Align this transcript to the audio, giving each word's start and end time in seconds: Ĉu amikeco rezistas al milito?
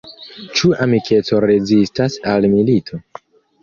Ĉu 0.59 0.71
amikeco 0.85 1.43
rezistas 1.47 2.19
al 2.35 2.53
milito? 2.59 3.05